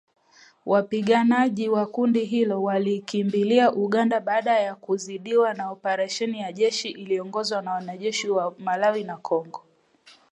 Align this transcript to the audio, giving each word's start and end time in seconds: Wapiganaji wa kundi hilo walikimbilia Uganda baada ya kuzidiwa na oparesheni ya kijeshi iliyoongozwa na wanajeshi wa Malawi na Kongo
Wapiganaji 0.65 1.69
wa 1.69 1.85
kundi 1.85 2.25
hilo 2.25 2.63
walikimbilia 2.63 3.71
Uganda 3.71 4.19
baada 4.19 4.59
ya 4.59 4.75
kuzidiwa 4.75 5.53
na 5.53 5.69
oparesheni 5.71 6.39
ya 6.39 6.47
kijeshi 6.53 6.89
iliyoongozwa 6.89 7.61
na 7.61 7.71
wanajeshi 7.73 8.29
wa 8.29 8.55
Malawi 8.59 9.03
na 9.03 9.17
Kongo 9.17 9.63